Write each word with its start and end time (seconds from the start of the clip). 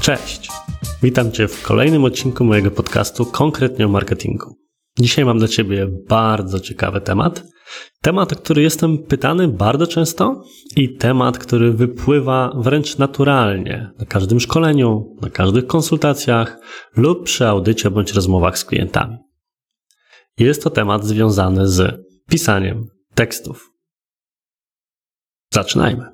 Cześć! 0.00 0.48
Witam 1.02 1.32
Cię 1.32 1.48
w 1.48 1.62
kolejnym 1.62 2.04
odcinku 2.04 2.44
mojego 2.44 2.70
podcastu 2.70 3.26
konkretnie 3.26 3.86
o 3.86 3.88
marketingu. 3.88 4.56
Dzisiaj 4.98 5.24
mam 5.24 5.38
dla 5.38 5.48
Ciebie 5.48 5.88
bardzo 6.08 6.60
ciekawy 6.60 7.00
temat. 7.00 7.51
Temat, 8.02 8.32
o 8.32 8.36
który 8.36 8.62
jestem 8.62 8.98
pytany 8.98 9.48
bardzo 9.48 9.86
często 9.86 10.44
i 10.76 10.96
temat, 10.96 11.38
który 11.38 11.72
wypływa 11.72 12.52
wręcz 12.56 12.98
naturalnie 12.98 13.90
na 13.98 14.06
każdym 14.06 14.40
szkoleniu, 14.40 15.16
na 15.20 15.30
każdych 15.30 15.66
konsultacjach 15.66 16.58
lub 16.96 17.24
przy 17.24 17.46
audycie 17.46 17.90
bądź 17.90 18.12
rozmowach 18.12 18.58
z 18.58 18.64
klientami. 18.64 19.16
Jest 20.38 20.62
to 20.62 20.70
temat 20.70 21.04
związany 21.04 21.68
z 21.68 22.00
pisaniem 22.30 22.86
tekstów. 23.14 23.72
Zaczynajmy. 25.52 26.06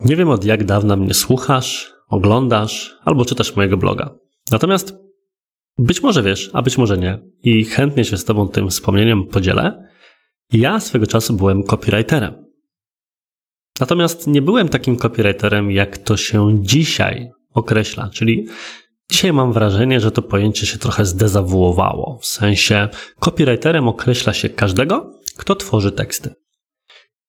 Nie 0.00 0.16
wiem 0.16 0.28
od 0.28 0.44
jak 0.44 0.64
dawna 0.64 0.96
mnie 0.96 1.14
słuchasz, 1.14 1.92
oglądasz 2.08 2.96
albo 3.04 3.24
czytasz 3.24 3.56
mojego 3.56 3.76
bloga. 3.76 4.14
Natomiast 4.50 5.01
być 5.82 6.02
może 6.02 6.22
wiesz, 6.22 6.50
a 6.52 6.62
być 6.62 6.78
może 6.78 6.98
nie, 6.98 7.18
i 7.42 7.64
chętnie 7.64 8.04
się 8.04 8.16
z 8.16 8.24
Tobą 8.24 8.48
tym 8.48 8.70
wspomnieniem 8.70 9.26
podzielę. 9.26 9.88
Ja 10.52 10.80
swego 10.80 11.06
czasu 11.06 11.34
byłem 11.34 11.62
copywriterem. 11.62 12.44
Natomiast 13.80 14.26
nie 14.26 14.42
byłem 14.42 14.68
takim 14.68 14.96
copywriterem, 14.96 15.70
jak 15.70 15.98
to 15.98 16.16
się 16.16 16.58
dzisiaj 16.62 17.30
określa, 17.54 18.10
czyli 18.12 18.46
dzisiaj 19.10 19.32
mam 19.32 19.52
wrażenie, 19.52 20.00
że 20.00 20.10
to 20.10 20.22
pojęcie 20.22 20.66
się 20.66 20.78
trochę 20.78 21.04
zdezawuowało. 21.04 22.18
W 22.22 22.26
sensie 22.26 22.88
copywriterem 23.20 23.88
określa 23.88 24.32
się 24.32 24.48
każdego, 24.48 25.20
kto 25.36 25.54
tworzy 25.54 25.92
teksty. 25.92 26.34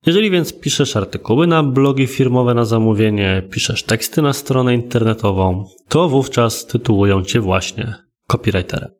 Jeżeli 0.06 0.32
więc 0.32 0.60
piszesz 0.60 0.96
artykuły 0.96 1.48
na 1.48 1.64
blogi 1.64 2.08
firmowe 2.08 2.54
na 2.54 2.66
zamówienie, 2.66 3.48
piszesz 3.52 3.84
teksty 3.84 4.22
na 4.22 4.34
stronę 4.34 4.76
internetową, 4.76 5.66
to 5.88 6.10
wówczas 6.10 6.66
tytułują 6.66 7.24
cię 7.24 7.40
właśnie 7.40 8.04
copywriterem. 8.34 8.92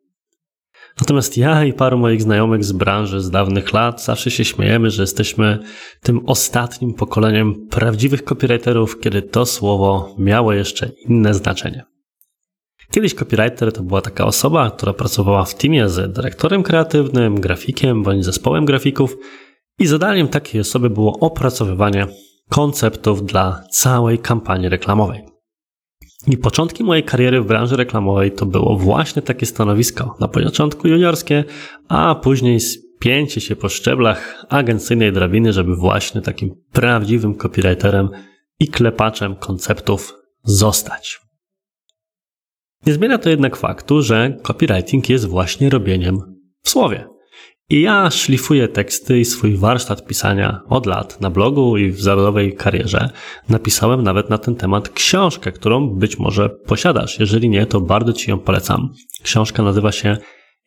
Natomiast 1.00 1.38
ja 1.38 1.64
i 1.64 1.72
paru 1.72 1.98
moich 1.98 2.22
znajomych 2.22 2.64
z 2.64 2.72
branży 2.72 3.20
z 3.20 3.30
dawnych 3.30 3.72
lat 3.72 4.04
zawsze 4.04 4.30
się 4.30 4.44
śmiejemy, 4.44 4.90
że 4.90 5.02
jesteśmy 5.02 5.58
tym 6.00 6.20
ostatnim 6.26 6.94
pokoleniem 6.94 7.68
prawdziwych 7.70 8.24
copywriterów, 8.24 9.00
kiedy 9.00 9.22
to 9.22 9.46
słowo 9.46 10.14
miało 10.18 10.52
jeszcze 10.52 10.90
inne 11.08 11.34
znaczenie. 11.34 11.84
Kiedyś 12.90 13.14
copywriter 13.14 13.72
to 13.72 13.82
była 13.82 14.00
taka 14.00 14.26
osoba, 14.26 14.70
która 14.70 14.92
pracowała 14.92 15.44
w 15.44 15.54
teamie 15.54 15.88
z 15.88 16.12
dyrektorem 16.12 16.62
kreatywnym, 16.62 17.40
grafikiem 17.40 18.02
bądź 18.02 18.24
zespołem 18.24 18.64
grafików 18.64 19.16
i 19.78 19.86
zadaniem 19.86 20.28
takiej 20.28 20.60
osoby 20.60 20.90
było 20.90 21.18
opracowywanie 21.20 22.06
konceptów 22.50 23.26
dla 23.26 23.64
całej 23.70 24.18
kampanii 24.18 24.68
reklamowej. 24.68 25.33
I 26.26 26.36
początki 26.36 26.84
mojej 26.84 27.04
kariery 27.04 27.40
w 27.40 27.46
branży 27.46 27.76
reklamowej 27.76 28.32
to 28.32 28.46
było 28.46 28.76
właśnie 28.76 29.22
takie 29.22 29.46
stanowisko. 29.46 30.16
Na 30.20 30.28
początku 30.28 30.88
juniorskie, 30.88 31.44
a 31.88 32.14
później 32.14 32.60
spięcie 32.60 33.40
się 33.40 33.56
po 33.56 33.68
szczeblach 33.68 34.44
agencyjnej 34.48 35.12
drabiny, 35.12 35.52
żeby 35.52 35.76
właśnie 35.76 36.20
takim 36.20 36.54
prawdziwym 36.72 37.34
copywriterem 37.34 38.08
i 38.60 38.68
klepaczem 38.68 39.36
konceptów 39.36 40.14
zostać. 40.44 41.20
Nie 42.86 42.92
zmienia 42.92 43.18
to 43.18 43.30
jednak 43.30 43.56
faktu, 43.56 44.02
że 44.02 44.36
copywriting 44.42 45.08
jest 45.08 45.24
właśnie 45.24 45.70
robieniem 45.70 46.18
w 46.62 46.70
słowie. 46.70 47.13
I 47.70 47.80
ja 47.80 48.10
szlifuję 48.10 48.68
teksty 48.68 49.18
i 49.18 49.24
swój 49.24 49.56
warsztat 49.56 50.06
pisania 50.06 50.60
od 50.68 50.86
lat 50.86 51.20
na 51.20 51.30
blogu 51.30 51.76
i 51.76 51.90
w 51.90 52.00
zawodowej 52.00 52.56
karierze. 52.56 53.10
Napisałem 53.48 54.02
nawet 54.02 54.30
na 54.30 54.38
ten 54.38 54.56
temat 54.56 54.88
książkę, 54.88 55.52
którą 55.52 55.88
być 55.88 56.18
może 56.18 56.48
posiadasz. 56.48 57.20
Jeżeli 57.20 57.48
nie, 57.48 57.66
to 57.66 57.80
bardzo 57.80 58.12
Ci 58.12 58.30
ją 58.30 58.38
polecam. 58.38 58.88
Książka 59.22 59.62
nazywa 59.62 59.92
się 59.92 60.16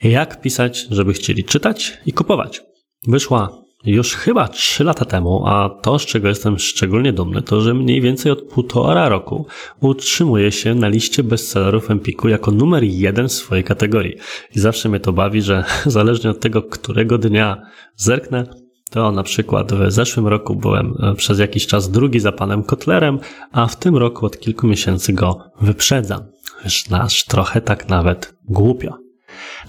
Jak 0.02 0.42
pisać, 0.42 0.88
żeby 0.92 1.14
chcieli 1.14 1.44
czytać 1.44 1.98
i 2.06 2.14
kupować. 2.14 2.62
Wyszła 3.08 3.67
już 3.86 4.16
chyba 4.16 4.48
3 4.48 4.84
lata 4.84 5.06
temu, 5.06 5.44
a 5.48 5.70
to, 5.70 6.00
z 6.00 6.06
czego 6.06 6.28
jestem 6.28 6.60
szczególnie 6.60 7.14
dumny, 7.14 7.42
to 7.42 7.62
że 7.62 7.74
mniej 7.74 8.02
więcej 8.02 8.32
od 8.32 8.42
półtora 8.42 9.10
roku 9.10 9.46
utrzymuje 9.80 10.52
się 10.52 10.76
na 10.76 10.88
liście 10.88 11.24
bestsellerów 11.24 11.92
Empiku 11.92 12.28
jako 12.28 12.52
numer 12.52 12.84
jeden 12.84 13.28
w 13.28 13.32
swojej 13.32 13.64
kategorii. 13.64 14.16
I 14.56 14.60
zawsze 14.60 14.90
mnie 14.90 15.00
to 15.00 15.14
bawi, 15.14 15.42
że 15.42 15.64
zależnie 15.86 16.30
od 16.30 16.40
tego, 16.40 16.64
którego 16.64 17.18
dnia 17.18 17.62
zerknę, 17.96 18.48
to 18.90 19.12
na 19.12 19.24
przykład 19.24 19.74
w 19.74 19.92
zeszłym 19.92 20.28
roku 20.28 20.56
byłem 20.56 20.94
e, 21.00 21.16
przez 21.16 21.40
jakiś 21.40 21.68
czas 21.68 21.92
drugi 21.92 22.20
za 22.20 22.32
panem 22.32 22.64
Kotlerem, 22.64 23.20
a 23.52 23.68
w 23.68 23.76
tym 23.76 23.98
roku 23.98 24.26
od 24.26 24.40
kilku 24.40 24.68
miesięcy 24.68 25.14
go 25.14 25.40
wyprzedzam. 25.62 26.22
Wiesz, 26.64 26.90
nasz 26.90 27.26
trochę 27.26 27.62
tak 27.62 27.90
nawet 27.90 28.36
głupio. 28.44 28.98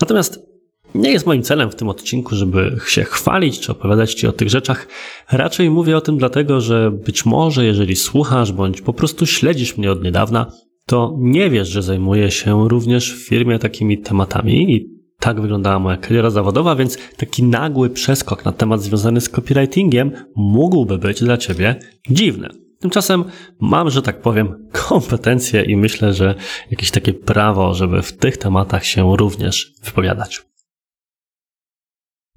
Natomiast 0.00 0.47
nie 0.94 1.10
jest 1.10 1.26
moim 1.26 1.42
celem 1.42 1.70
w 1.70 1.74
tym 1.74 1.88
odcinku, 1.88 2.36
żeby 2.36 2.76
się 2.86 3.04
chwalić 3.04 3.60
czy 3.60 3.72
opowiadać 3.72 4.14
Ci 4.14 4.26
o 4.26 4.32
tych 4.32 4.48
rzeczach. 4.48 4.88
Raczej 5.32 5.70
mówię 5.70 5.96
o 5.96 6.00
tym 6.00 6.18
dlatego, 6.18 6.60
że 6.60 6.90
być 6.90 7.26
może 7.26 7.64
jeżeli 7.64 7.96
słuchasz 7.96 8.52
bądź 8.52 8.80
po 8.80 8.92
prostu 8.92 9.26
śledzisz 9.26 9.76
mnie 9.76 9.92
od 9.92 10.02
niedawna, 10.02 10.52
to 10.86 11.16
nie 11.18 11.50
wiesz, 11.50 11.68
że 11.68 11.82
zajmuję 11.82 12.30
się 12.30 12.68
również 12.68 13.14
w 13.14 13.28
firmie 13.28 13.58
takimi 13.58 13.98
tematami 13.98 14.72
i 14.72 14.98
tak 15.20 15.40
wyglądała 15.40 15.78
moja 15.78 15.96
kariera 15.96 16.30
zawodowa, 16.30 16.76
więc 16.76 16.98
taki 17.16 17.42
nagły 17.42 17.90
przeskok 17.90 18.44
na 18.44 18.52
temat 18.52 18.82
związany 18.82 19.20
z 19.20 19.28
copywritingiem 19.28 20.12
mógłby 20.36 20.98
być 20.98 21.20
dla 21.20 21.36
Ciebie 21.36 21.76
dziwny. 22.10 22.48
Tymczasem 22.80 23.24
mam, 23.60 23.90
że 23.90 24.02
tak 24.02 24.20
powiem, 24.20 24.68
kompetencje 24.72 25.62
i 25.62 25.76
myślę, 25.76 26.12
że 26.14 26.34
jakieś 26.70 26.90
takie 26.90 27.14
prawo, 27.14 27.74
żeby 27.74 28.02
w 28.02 28.12
tych 28.12 28.36
tematach 28.36 28.84
się 28.84 29.16
również 29.16 29.72
wypowiadać. 29.84 30.48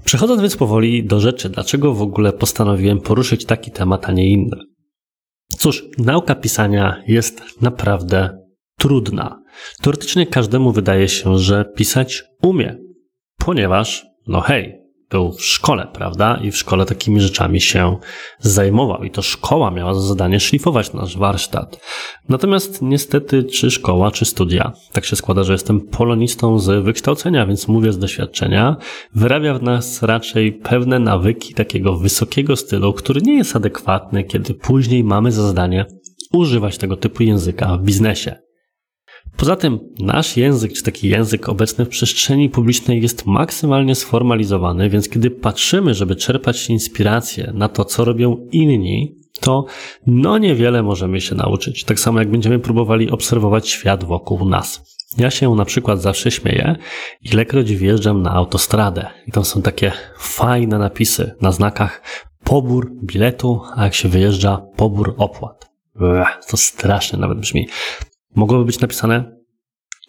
Przechodząc 0.06 0.42
więc 0.42 0.58
powoli 0.58 1.04
do 1.04 1.20
rzeczy, 1.20 1.50
dlaczego 1.50 1.94
w 1.94 2.02
ogóle 2.02 2.34
postanowiłem 2.34 3.00
poruszyć 3.00 3.46
taki 3.46 3.72
temat, 3.72 4.10
a 4.10 4.12
nie 4.12 4.32
inny? 4.32 4.58
Cóż, 5.58 5.86
nauka 5.98 6.36
pisania 6.36 7.04
jest 7.08 7.62
naprawdę 7.62 8.38
trudna. 8.78 9.44
Teoretycznie 9.82 10.28
każdemu 10.28 10.72
wydaje 10.72 11.08
się, 11.08 11.38
że 11.38 11.66
pisać 11.76 12.24
umie, 12.42 12.78
ponieważ, 13.38 14.06
no 14.28 14.42
hej, 14.42 14.81
był 15.12 15.32
w 15.32 15.44
szkole, 15.44 15.88
prawda? 15.94 16.40
I 16.44 16.52
w 16.52 16.58
szkole 16.58 16.86
takimi 16.86 17.22
rzeczami 17.22 17.62
się 17.62 17.98
zajmował. 18.40 19.04
I 19.04 19.12
to 19.12 19.22
szkoła 19.22 19.72
miała 19.72 19.94
za 19.94 20.02
zadanie 20.02 20.40
szlifować 20.40 20.94
nasz 20.94 21.18
warsztat. 21.18 21.80
Natomiast 22.30 22.82
niestety, 22.82 23.44
czy 23.44 23.72
szkoła, 23.72 24.12
czy 24.12 24.26
studia, 24.26 24.72
tak 24.92 25.06
się 25.06 25.16
składa, 25.16 25.44
że 25.44 25.54
jestem 25.54 25.82
polonistą 25.82 26.60
z 26.60 26.84
wykształcenia, 26.84 27.46
więc 27.46 27.68
mówię 27.68 27.94
z 27.94 28.00
doświadczenia, 28.00 28.76
wyrabia 29.16 29.54
w 29.54 29.64
nas 29.64 30.04
raczej 30.04 30.52
pewne 30.52 31.00
nawyki 31.00 31.54
takiego 31.54 31.98
wysokiego 31.98 32.56
stylu, 32.56 32.94
który 32.94 33.22
nie 33.22 33.38
jest 33.38 33.56
adekwatny, 33.56 34.24
kiedy 34.24 34.54
później 34.54 35.04
mamy 35.04 35.32
za 35.32 35.48
zadanie 35.48 35.86
używać 36.34 36.78
tego 36.78 36.98
typu 36.98 37.24
języka 37.24 37.78
w 37.78 37.84
biznesie. 37.84 38.51
Poza 39.38 39.56
tym 39.56 39.80
nasz 40.00 40.38
język, 40.38 40.74
czy 40.74 40.84
taki 40.84 41.10
język 41.10 41.50
obecny 41.50 41.86
w 41.86 41.90
przestrzeni 41.90 42.50
publicznej 42.50 43.02
jest 43.02 43.26
maksymalnie 43.26 43.96
sformalizowany, 43.96 44.90
więc 44.90 45.10
kiedy 45.10 45.32
patrzymy, 45.32 45.94
żeby 45.94 46.16
czerpać 46.16 46.70
inspirację 46.70 47.52
na 47.56 47.70
to, 47.70 47.86
co 47.86 48.06
robią 48.06 48.48
inni, 48.52 49.16
to 49.40 49.66
no 50.08 50.38
niewiele 50.38 50.84
możemy 50.84 51.22
się 51.22 51.36
nauczyć. 51.36 51.84
Tak 51.84 52.00
samo 52.00 52.20
jak 52.20 52.32
będziemy 52.32 52.60
próbowali 52.60 53.12
obserwować 53.12 53.70
świat 53.70 54.04
wokół 54.04 54.50
nas. 54.50 54.92
Ja 55.18 55.32
się 55.32 55.56
na 55.56 55.66
przykład 55.66 56.02
zawsze 56.02 56.32
śmieję, 56.32 56.76
ilekroć 57.22 57.76
wjeżdżam 57.76 58.22
na 58.22 58.32
autostradę 58.32 59.08
i 59.28 59.32
tam 59.32 59.46
są 59.46 59.62
takie 59.62 59.92
fajne 60.18 60.80
napisy 60.80 61.36
na 61.42 61.52
znakach 61.52 62.02
pobór 62.44 62.92
biletu, 63.04 63.62
a 63.76 63.84
jak 63.84 63.94
się 63.94 64.10
wyjeżdża, 64.10 64.62
pobór 64.76 65.16
opłat. 65.18 65.72
to 66.50 66.58
strasznie 66.58 67.20
nawet 67.20 67.40
brzmi. 67.40 67.68
Mogłoby 68.36 68.66
być 68.66 68.80
napisane 68.80 69.42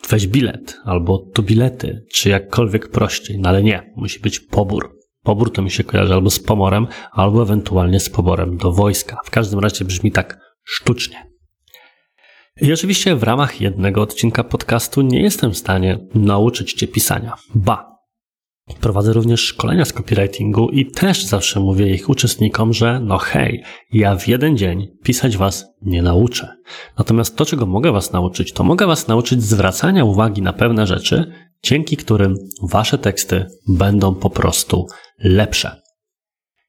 weź 0.08 0.26
bilet, 0.26 0.80
albo 0.84 1.18
to 1.34 1.42
bilety, 1.42 2.06
czy 2.12 2.28
jakkolwiek 2.28 2.88
prościej, 2.88 3.38
no 3.38 3.48
ale 3.48 3.62
nie, 3.62 3.92
musi 3.96 4.20
być 4.20 4.40
pobór. 4.40 4.98
Pobór 5.22 5.52
to 5.52 5.62
mi 5.62 5.70
się 5.70 5.84
kojarzy 5.84 6.14
albo 6.14 6.30
z 6.30 6.40
pomorem, 6.40 6.86
albo 7.12 7.42
ewentualnie 7.42 8.00
z 8.00 8.10
poborem 8.10 8.56
do 8.56 8.72
wojska. 8.72 9.16
W 9.24 9.30
każdym 9.30 9.60
razie 9.60 9.84
brzmi 9.84 10.12
tak 10.12 10.38
sztucznie. 10.64 11.32
I 12.60 12.72
oczywiście 12.72 13.16
w 13.16 13.22
ramach 13.22 13.60
jednego 13.60 14.02
odcinka 14.02 14.44
podcastu 14.44 15.02
nie 15.02 15.22
jestem 15.22 15.50
w 15.50 15.58
stanie 15.58 15.98
nauczyć 16.14 16.72
Cię 16.72 16.88
pisania. 16.88 17.34
Ba, 17.54 17.91
Prowadzę 18.80 19.12
również 19.12 19.40
szkolenia 19.40 19.84
z 19.84 19.92
copywritingu 19.92 20.68
i 20.68 20.86
też 20.86 21.24
zawsze 21.24 21.60
mówię 21.60 21.94
ich 21.94 22.08
uczestnikom, 22.08 22.72
że 22.72 23.00
no 23.00 23.18
hej, 23.18 23.62
ja 23.92 24.16
w 24.16 24.28
jeden 24.28 24.56
dzień 24.56 24.88
pisać 25.02 25.36
was 25.36 25.64
nie 25.82 26.02
nauczę. 26.02 26.56
Natomiast 26.98 27.36
to, 27.36 27.46
czego 27.46 27.66
mogę 27.66 27.92
was 27.92 28.12
nauczyć, 28.12 28.52
to 28.52 28.64
mogę 28.64 28.86
was 28.86 29.08
nauczyć 29.08 29.42
zwracania 29.42 30.04
uwagi 30.04 30.42
na 30.42 30.52
pewne 30.52 30.86
rzeczy, 30.86 31.32
dzięki 31.62 31.96
którym 31.96 32.34
wasze 32.62 32.98
teksty 32.98 33.46
będą 33.68 34.14
po 34.14 34.30
prostu 34.30 34.86
lepsze. 35.18 35.81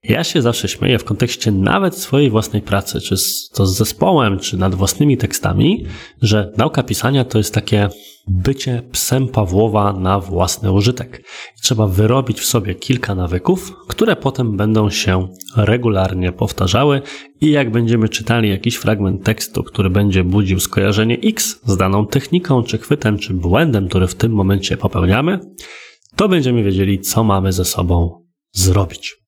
Ja 0.04 0.24
się 0.24 0.42
zawsze 0.42 0.68
śmieję 0.68 1.00
w 1.00 1.04
kontekście 1.04 1.52
nawet 1.52 1.98
swojej 1.98 2.30
własnej 2.30 2.62
pracy, 2.62 3.02
czy 3.02 3.18
z, 3.18 3.50
to 3.50 3.66
z 3.66 3.78
zespołem, 3.78 4.40
czy 4.40 4.58
nad 4.58 4.76
własnymi 4.76 5.18
tekstami, 5.18 5.86
że 6.22 6.52
nauka 6.58 6.84
pisania 6.84 7.26
to 7.26 7.38
jest 7.38 7.54
takie 7.54 7.90
bycie 8.28 8.82
psem 8.92 9.28
Pawłowa 9.28 9.94
na 9.94 10.20
własny 10.20 10.72
użytek. 10.72 11.24
Trzeba 11.62 11.88
wyrobić 11.88 12.40
w 12.40 12.46
sobie 12.46 12.76
kilka 12.76 13.16
nawyków, 13.16 13.74
które 13.88 14.16
potem 14.16 14.58
będą 14.58 14.90
się 14.90 15.28
regularnie 15.56 16.32
powtarzały 16.32 17.02
i 17.42 17.52
jak 17.52 17.72
będziemy 17.72 18.10
czytali 18.10 18.50
jakiś 18.50 18.76
fragment 18.76 19.24
tekstu, 19.24 19.64
który 19.64 19.90
będzie 19.90 20.24
budził 20.24 20.60
skojarzenie 20.60 21.18
X 21.24 21.60
z 21.66 21.78
daną 21.78 22.08
techniką, 22.08 22.64
czy 22.64 22.78
chwytem, 22.78 23.18
czy 23.18 23.34
błędem, 23.34 23.88
który 23.88 24.08
w 24.08 24.16
tym 24.16 24.32
momencie 24.32 24.78
popełniamy, 24.78 25.40
to 26.16 26.30
będziemy 26.30 26.64
wiedzieli, 26.64 27.00
co 27.00 27.24
mamy 27.24 27.52
ze 27.52 27.66
sobą 27.66 28.24
zrobić. 28.52 29.23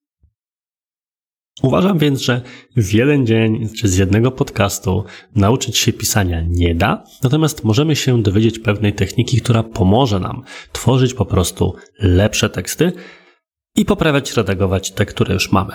Uważam 1.63 1.98
więc, 1.98 2.22
że 2.22 2.42
w 2.75 2.94
jeden 2.94 3.25
dzień 3.25 3.69
czy 3.69 3.88
z 3.88 3.98
jednego 3.98 4.31
podcastu 4.31 5.04
nauczyć 5.36 5.78
się 5.78 5.94
pisania 5.94 6.42
nie 6.48 6.75
da, 6.75 7.04
natomiast 7.24 7.63
możemy 7.63 7.96
się 7.96 8.24
dowiedzieć 8.24 8.60
pewnej 8.60 8.94
techniki, 8.94 9.42
która 9.42 9.63
pomoże 9.63 10.19
nam 10.19 10.44
tworzyć 10.72 11.13
po 11.13 11.25
prostu 11.25 11.75
lepsze 12.00 12.50
teksty 12.50 12.94
i 13.75 13.86
poprawiać, 13.86 14.34
redagować 14.34 14.92
te, 14.92 15.06
które 15.06 15.34
już 15.34 15.52
mamy. 15.52 15.74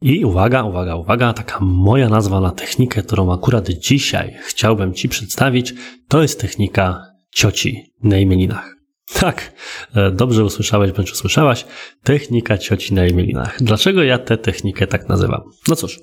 I 0.00 0.24
uwaga, 0.24 0.62
uwaga, 0.62 0.96
uwaga, 0.96 1.32
taka 1.32 1.58
moja 1.60 2.08
nazwa 2.08 2.40
na 2.40 2.50
technikę, 2.50 3.02
którą 3.02 3.32
akurat 3.32 3.68
dzisiaj 3.68 4.36
chciałbym 4.44 4.94
Ci 4.94 5.08
przedstawić, 5.08 5.74
to 6.08 6.22
jest 6.22 6.40
technika 6.40 7.02
cioci 7.30 7.92
na 8.02 8.18
imieninach. 8.18 8.77
Tak, 9.14 9.52
e, 9.94 10.10
dobrze 10.10 10.44
usłyszałeś 10.44 10.92
bądź 10.92 11.12
usłyszałaś. 11.12 11.64
Technika 12.02 12.58
cioci 12.58 12.94
na 12.94 13.06
imielinach. 13.06 13.56
Dlaczego 13.60 14.02
ja 14.02 14.18
tę 14.18 14.36
technikę 14.36 14.86
tak 14.86 15.08
nazywam? 15.08 15.42
No 15.68 15.76
cóż, 15.76 16.00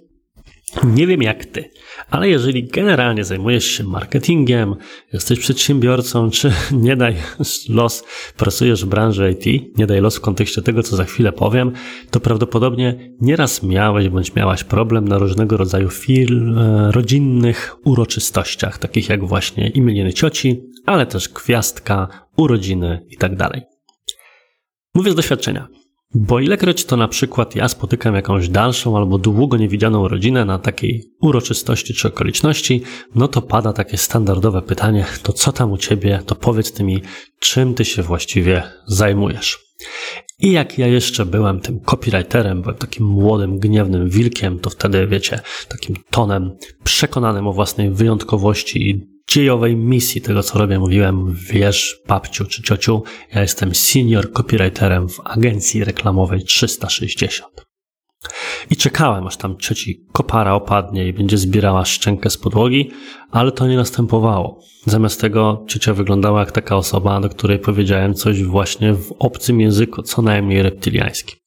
nie 0.84 1.08
wiem 1.08 1.22
jak 1.22 1.46
ty, 1.46 1.70
ale 2.10 2.30
jeżeli 2.30 2.68
generalnie 2.68 3.24
zajmujesz 3.24 3.66
się 3.66 3.84
marketingiem, 3.84 4.76
jesteś 5.14 5.40
przedsiębiorcą, 5.40 6.30
czy 6.30 6.54
nie 6.72 6.96
daj 6.96 7.16
los, 7.70 8.04
pracujesz 8.38 8.86
w 8.86 8.88
branży 8.88 9.32
IT, 9.32 9.78
nie 9.78 9.88
daj 9.88 10.02
los 10.02 10.18
w 10.18 10.22
kontekście 10.22 10.62
tego, 10.62 10.84
co 10.84 10.96
za 10.96 11.06
chwilę 11.06 11.32
powiem, 11.32 11.72
to 12.12 12.20
prawdopodobnie 12.20 13.14
nieraz 13.22 13.64
miałeś 13.64 14.10
bądź 14.10 14.36
miałaś 14.36 14.64
problem 14.64 15.08
na 15.08 15.18
różnego 15.18 15.58
rodzaju 15.58 15.90
firm, 15.90 16.58
e, 16.58 16.92
rodzinnych 16.92 17.76
uroczystościach, 17.86 18.78
takich 18.78 19.10
jak 19.10 19.28
właśnie 19.28 19.70
imieniny 19.70 20.14
cioci, 20.14 20.64
ale 20.86 21.06
też 21.06 21.30
gwiazdka, 21.30 22.08
urodziny 22.38 23.06
itd. 23.10 23.38
Tak 23.38 23.62
Mówię 24.96 25.12
z 25.12 25.16
doświadczenia. 25.16 25.68
Bo 26.18 26.40
ilekroć 26.40 26.86
to 26.86 26.98
na 26.98 27.08
przykład 27.08 27.56
ja 27.56 27.68
spotykam 27.68 28.16
jakąś 28.16 28.50
dalszą 28.50 28.98
albo 28.98 29.18
długo 29.18 29.58
niewidzianą 29.58 30.08
rodzinę 30.08 30.46
na 30.46 30.60
takiej 30.60 31.12
uroczystości 31.22 31.94
czy 31.94 32.08
okoliczności, 32.08 32.82
no 33.16 33.28
to 33.28 33.42
pada 33.42 33.74
takie 33.74 33.98
standardowe 33.98 34.62
pytanie, 34.62 35.06
to 35.24 35.34
co 35.34 35.52
tam 35.52 35.72
u 35.72 35.78
ciebie, 35.78 36.20
to 36.26 36.36
powiedz 36.36 36.72
ty 36.72 36.84
mi, 36.84 37.02
czym 37.40 37.74
ty 37.74 37.86
się 37.86 38.04
właściwie 38.04 38.64
zajmujesz. 38.88 39.60
I 40.40 40.52
jak 40.52 40.78
ja 40.78 40.88
jeszcze 40.88 41.26
byłem 41.26 41.60
tym 41.60 41.80
copywriterem, 41.80 42.62
byłem 42.62 42.78
takim 42.78 43.06
młodym, 43.06 43.60
gniewnym 43.60 44.10
wilkiem, 44.10 44.60
to 44.60 44.70
wtedy, 44.70 45.08
wiecie, 45.08 45.40
takim 45.70 45.96
tonem 46.10 46.58
przekonanym 46.84 47.48
o 47.48 47.54
własnej 47.54 47.92
wyjątkowości 47.92 48.90
i 48.90 49.15
dziejowej 49.30 49.75
misji 49.75 50.22
tego, 50.22 50.44
co 50.44 50.60
robię, 50.60 50.80
mówiłem, 50.80 51.36
wiesz, 51.50 52.00
babciu 52.07 52.45
czy 52.45 52.63
ciociu, 52.63 53.04
ja 53.33 53.42
jestem 53.42 53.75
senior 53.75 54.31
copywriterem 54.31 55.10
w 55.10 55.22
agencji 55.24 55.83
reklamowej 55.83 56.44
360. 56.44 57.66
I 58.69 58.75
czekałem, 58.75 59.27
aż 59.27 59.38
tam 59.38 59.57
cioci 59.57 60.06
kopara 60.12 60.54
opadnie 60.54 61.07
i 61.07 61.13
będzie 61.13 61.38
zbierała 61.38 61.86
szczękę 61.86 62.30
z 62.30 62.38
podłogi, 62.38 62.92
ale 63.31 63.51
to 63.51 63.68
nie 63.68 63.75
następowało. 63.75 64.60
Zamiast 64.86 65.22
tego 65.22 65.66
ciocia 65.68 65.94
wyglądała 65.94 66.39
jak 66.39 66.51
taka 66.51 66.75
osoba, 66.75 67.21
do 67.21 67.30
której 67.30 67.60
powiedziałem 67.60 68.13
coś 68.13 68.44
właśnie 68.44 68.94
w 68.94 69.12
obcym 69.19 69.62
języku, 69.62 70.04
co 70.04 70.21
najmniej 70.21 70.62
reptyliańskim. 70.62 71.39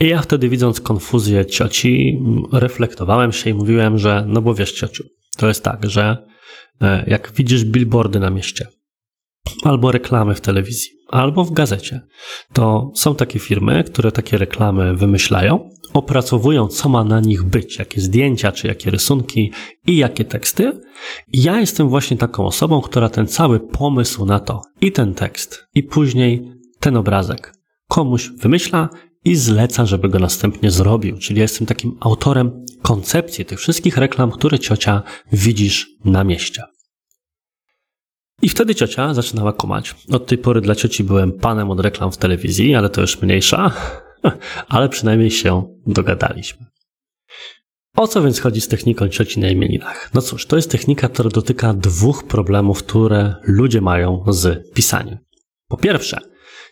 I 0.00 0.08
ja 0.08 0.22
wtedy 0.22 0.48
widząc 0.48 0.80
konfuzję 0.80 1.46
cioci, 1.46 2.18
reflektowałem 2.52 3.32
się 3.32 3.50
i 3.50 3.54
mówiłem, 3.54 3.98
że 3.98 4.24
no 4.28 4.42
bo 4.42 4.54
wiesz 4.54 4.72
ciociu, 4.72 5.04
to 5.36 5.48
jest 5.48 5.64
tak, 5.64 5.90
że 5.90 6.29
jak 7.06 7.32
widzisz 7.36 7.64
billboardy 7.64 8.20
na 8.20 8.30
mieście, 8.30 8.66
albo 9.64 9.92
reklamy 9.92 10.34
w 10.34 10.40
telewizji, 10.40 10.90
albo 11.08 11.44
w 11.44 11.52
gazecie, 11.52 12.00
to 12.52 12.92
są 12.94 13.14
takie 13.14 13.38
firmy, 13.38 13.84
które 13.84 14.12
takie 14.12 14.38
reklamy 14.38 14.96
wymyślają, 14.96 15.70
opracowują, 15.92 16.68
co 16.68 16.88
ma 16.88 17.04
na 17.04 17.20
nich 17.20 17.42
być, 17.42 17.78
jakie 17.78 18.00
zdjęcia, 18.00 18.52
czy 18.52 18.66
jakie 18.66 18.90
rysunki 18.90 19.52
i 19.86 19.96
jakie 19.96 20.24
teksty. 20.24 20.80
I 21.32 21.42
ja 21.42 21.60
jestem 21.60 21.88
właśnie 21.88 22.16
taką 22.16 22.46
osobą, 22.46 22.80
która 22.80 23.08
ten 23.08 23.26
cały 23.26 23.60
pomysł 23.60 24.24
na 24.26 24.40
to 24.40 24.62
i 24.80 24.92
ten 24.92 25.14
tekst, 25.14 25.66
i 25.74 25.82
później 25.82 26.52
ten 26.80 26.96
obrazek 26.96 27.52
komuś 27.88 28.30
wymyśla 28.30 28.88
i 29.24 29.36
zleca, 29.36 29.86
żeby 29.86 30.08
go 30.08 30.18
następnie 30.18 30.70
zrobił. 30.70 31.18
Czyli 31.18 31.40
jestem 31.40 31.66
takim 31.66 31.96
autorem 32.00 32.66
koncepcji 32.82 33.44
tych 33.44 33.58
wszystkich 33.58 33.96
reklam, 33.96 34.30
które 34.30 34.58
ciocia 34.58 35.02
widzisz 35.32 35.88
na 36.04 36.24
mieście. 36.24 36.62
I 38.42 38.48
wtedy 38.48 38.74
ciocia 38.74 39.14
zaczynała 39.14 39.52
kumać. 39.52 39.94
Od 40.12 40.26
tej 40.26 40.38
pory 40.38 40.60
dla 40.60 40.74
cioci 40.74 41.04
byłem 41.04 41.32
panem 41.32 41.70
od 41.70 41.80
reklam 41.80 42.12
w 42.12 42.16
telewizji, 42.16 42.74
ale 42.74 42.90
to 42.90 43.00
już 43.00 43.22
mniejsza, 43.22 43.72
ale 44.68 44.88
przynajmniej 44.88 45.30
się 45.30 45.78
dogadaliśmy. 45.86 46.66
O 47.96 48.08
co 48.08 48.22
więc 48.22 48.40
chodzi 48.40 48.60
z 48.60 48.68
techniką 48.68 49.08
cioci 49.08 49.40
na 49.40 49.48
imieninach? 49.48 50.10
No 50.14 50.22
cóż, 50.22 50.46
to 50.46 50.56
jest 50.56 50.70
technika, 50.70 51.08
która 51.08 51.30
dotyka 51.30 51.74
dwóch 51.74 52.24
problemów, 52.24 52.78
które 52.78 53.34
ludzie 53.42 53.80
mają 53.80 54.24
z 54.28 54.72
pisaniem. 54.74 55.18
Po 55.68 55.76
pierwsze, 55.76 56.18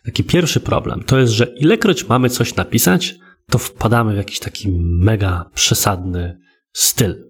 taki 0.09 0.25
pierwszy 0.25 0.61
problem 0.61 1.03
to 1.07 1.19
jest, 1.19 1.33
że 1.33 1.45
ilekroć 1.45 2.09
mamy 2.09 2.31
coś 2.31 2.55
napisać, 2.55 3.15
to 3.51 3.59
wpadamy 3.59 4.15
w 4.15 4.17
jakiś 4.17 4.39
taki 4.39 4.69
mega 4.81 5.51
przesadny 5.55 6.39
styl. 6.73 7.25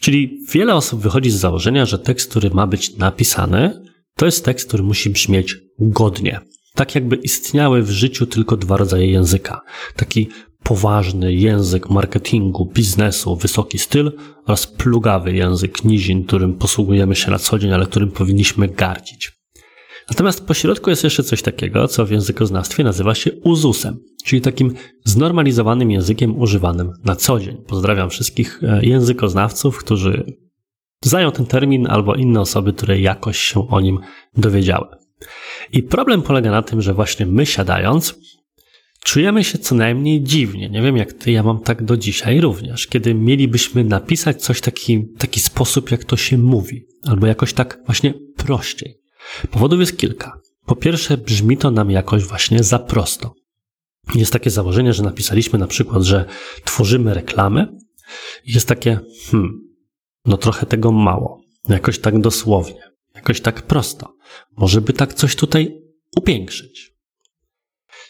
Czyli 0.00 0.38
wiele 0.52 0.74
osób 0.74 1.00
wychodzi 1.00 1.30
z 1.30 1.34
założenia, 1.34 1.86
że 1.86 1.98
tekst, 1.98 2.30
który 2.30 2.50
ma 2.50 2.66
być 2.66 2.96
napisany, 2.96 3.82
to 4.16 4.26
jest 4.26 4.44
tekst, 4.44 4.68
który 4.68 4.82
musi 4.82 5.10
brzmieć 5.10 5.56
godnie. 5.78 6.40
Tak 6.74 6.94
jakby 6.94 7.16
istniały 7.16 7.82
w 7.82 7.90
życiu 7.90 8.26
tylko 8.26 8.56
dwa 8.56 8.76
rodzaje 8.76 9.06
języka. 9.06 9.60
Taki 9.96 10.28
poważny 10.62 11.34
język 11.34 11.90
marketingu, 11.90 12.70
biznesu, 12.74 13.36
wysoki 13.36 13.78
styl 13.78 14.12
oraz 14.46 14.66
plugawy 14.66 15.32
język 15.32 15.84
nizin, 15.84 16.24
którym 16.24 16.54
posługujemy 16.54 17.16
się 17.16 17.30
na 17.30 17.38
co 17.38 17.58
dzień, 17.58 17.72
ale 17.72 17.86
którym 17.86 18.10
powinniśmy 18.10 18.68
gardzić. 18.68 19.41
Natomiast 20.12 20.46
pośrodku 20.46 20.90
jest 20.90 21.04
jeszcze 21.04 21.22
coś 21.22 21.42
takiego, 21.42 21.88
co 21.88 22.06
w 22.06 22.10
językoznawstwie 22.10 22.84
nazywa 22.84 23.14
się 23.14 23.32
uzusem, 23.32 23.98
czyli 24.24 24.42
takim 24.42 24.74
znormalizowanym 25.04 25.90
językiem 25.90 26.40
używanym 26.40 26.92
na 27.04 27.16
co 27.16 27.40
dzień. 27.40 27.56
Pozdrawiam 27.66 28.10
wszystkich 28.10 28.60
e, 28.62 28.84
językoznawców, 28.84 29.78
którzy 29.78 30.36
znają 31.04 31.32
ten 31.32 31.46
termin 31.46 31.86
albo 31.86 32.14
inne 32.14 32.40
osoby, 32.40 32.72
które 32.72 33.00
jakoś 33.00 33.38
się 33.38 33.68
o 33.68 33.80
nim 33.80 33.98
dowiedziały. 34.36 34.86
I 35.72 35.82
problem 35.82 36.22
polega 36.22 36.50
na 36.50 36.62
tym, 36.62 36.82
że 36.82 36.94
właśnie 36.94 37.26
my 37.26 37.46
siadając, 37.46 38.14
czujemy 39.04 39.44
się 39.44 39.58
co 39.58 39.74
najmniej 39.74 40.22
dziwnie. 40.22 40.70
Nie 40.70 40.82
wiem 40.82 40.96
jak 40.96 41.12
ty, 41.12 41.32
ja 41.32 41.42
mam 41.42 41.60
tak 41.60 41.84
do 41.84 41.96
dzisiaj 41.96 42.40
również, 42.40 42.86
kiedy 42.86 43.14
mielibyśmy 43.14 43.84
napisać 43.84 44.42
coś 44.42 44.60
taki, 44.60 45.04
taki 45.18 45.40
sposób, 45.40 45.90
jak 45.90 46.04
to 46.04 46.16
się 46.16 46.38
mówi, 46.38 46.86
albo 47.04 47.26
jakoś 47.26 47.52
tak 47.52 47.78
właśnie 47.86 48.14
prościej. 48.36 49.01
Powodów 49.50 49.80
jest 49.80 49.98
kilka. 49.98 50.40
Po 50.66 50.76
pierwsze, 50.76 51.16
brzmi 51.16 51.56
to 51.56 51.70
nam 51.70 51.90
jakoś 51.90 52.24
właśnie 52.24 52.62
za 52.62 52.78
prosto. 52.78 53.34
Jest 54.14 54.32
takie 54.32 54.50
założenie, 54.50 54.92
że 54.92 55.02
napisaliśmy 55.02 55.58
na 55.58 55.66
przykład, 55.66 56.02
że 56.02 56.24
tworzymy 56.64 57.14
reklamę. 57.14 57.66
Jest 58.44 58.68
takie, 58.68 59.00
hmm, 59.30 59.60
no 60.24 60.36
trochę 60.36 60.66
tego 60.66 60.92
mało. 60.92 61.42
Jakoś 61.68 61.98
tak 61.98 62.20
dosłownie, 62.20 62.80
jakoś 63.14 63.40
tak 63.40 63.62
prosto. 63.62 64.14
Może 64.56 64.80
by 64.80 64.92
tak 64.92 65.14
coś 65.14 65.36
tutaj 65.36 65.78
upiększyć. 66.16 66.92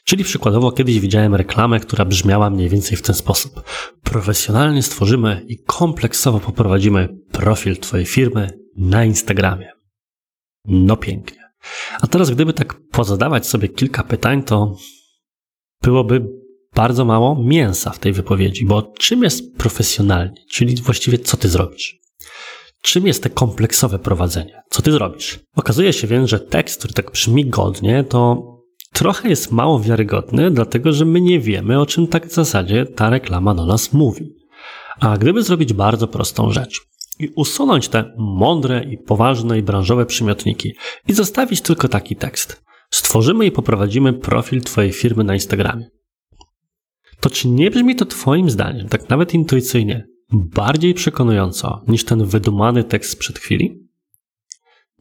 Czyli 0.05 0.25
przykładowo 0.25 0.73
kiedyś 0.73 1.01
widziałem 1.01 1.35
reklamę, 1.35 1.81
która 1.81 2.05
brzmiała 2.05 2.51
mniej 2.51 2.69
więcej 2.69 2.97
w 2.97 3.03
ten 3.03 3.15
sposób. 3.15 3.63
Profesjonalnie 4.03 4.83
stworzymy 4.83 5.45
i 5.49 5.59
kompleksowo 5.67 6.41
poprowadzimy 6.41 7.09
profil 7.33 7.77
Twojej 7.77 8.07
firmy 8.07 8.51
na 8.77 9.05
Instagramie. 9.05 9.82
No 10.65 10.97
pięknie. 10.97 11.43
A 12.01 12.07
teraz, 12.07 12.31
gdyby 12.31 12.53
tak 12.53 12.81
pozadawać 12.91 13.47
sobie 13.47 13.69
kilka 13.69 14.03
pytań, 14.03 14.43
to 14.43 14.77
byłoby 15.83 16.29
bardzo 16.75 17.05
mało 17.05 17.43
mięsa 17.45 17.91
w 17.91 17.99
tej 17.99 18.13
wypowiedzi, 18.13 18.67
bo 18.67 18.83
czym 18.99 19.23
jest 19.23 19.57
profesjonalnie, 19.57 20.45
czyli 20.51 20.77
właściwie 20.77 21.19
co 21.19 21.37
ty 21.37 21.49
zrobisz? 21.49 22.01
Czym 22.83 23.07
jest 23.07 23.23
te 23.23 23.31
kompleksowe 23.31 23.99
prowadzenie? 23.99 24.63
Co 24.71 24.83
ty 24.83 24.93
zrobisz? 24.93 25.41
Okazuje 25.57 25.93
się 25.93 26.07
więc, 26.07 26.31
że 26.31 26.41
tekst, 26.41 26.79
który 26.79 26.95
tak 26.95 27.11
brzmi 27.11 27.47
godnie, 27.47 28.05
to 28.05 28.43
trochę 28.93 29.29
jest 29.29 29.53
mało 29.53 29.81
wiarygodny, 29.81 30.51
dlatego 30.51 30.93
że 30.93 31.05
my 31.05 31.21
nie 31.21 31.41
wiemy, 31.41 31.81
o 31.81 31.87
czym 31.87 32.07
tak 32.07 32.27
w 32.27 32.35
zasadzie 32.35 32.87
ta 32.87 33.11
reklama 33.11 33.55
do 33.55 33.67
nas 33.67 33.93
mówi. 33.93 34.35
A 35.01 35.19
gdyby 35.19 35.43
zrobić 35.43 35.73
bardzo 35.73 36.09
prostą 36.09 36.51
rzecz 36.51 36.81
i 37.19 37.29
usunąć 37.37 37.89
te 37.89 38.15
mądre 38.19 38.85
i 38.85 38.99
poważne 38.99 39.59
i 39.59 39.63
branżowe 39.63 40.07
przymiotniki 40.07 40.73
i 41.09 41.13
zostawić 41.13 41.61
tylko 41.61 41.89
taki 41.89 42.17
tekst, 42.17 42.63
stworzymy 42.91 43.47
i 43.47 43.51
poprowadzimy 43.51 44.13
profil 44.13 44.61
Twojej 44.61 44.93
firmy 44.93 45.25
na 45.25 45.35
Instagramie. 45.35 45.91
To 47.21 47.31
czy 47.31 47.49
nie 47.49 47.71
brzmi 47.71 47.97
to 47.97 48.07
Twoim 48.07 48.51
zdaniem, 48.51 48.89
tak 48.89 49.09
nawet 49.09 49.35
intuicyjnie, 49.35 50.07
bardziej 50.33 50.95
przekonująco 50.95 51.83
niż 51.89 52.05
ten 52.05 52.25
wydumany 52.25 52.85
tekst 52.85 53.19
przed 53.19 53.39
chwili? 53.39 53.89